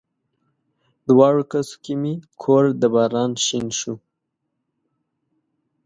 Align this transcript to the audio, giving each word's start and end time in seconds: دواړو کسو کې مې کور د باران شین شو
دواړو 1.09 1.43
کسو 1.51 1.75
کې 1.83 1.93
مې 2.01 2.13
کور 2.41 2.63
د 2.81 2.83
باران 2.93 3.31
شین 3.45 3.65
شو 3.79 3.93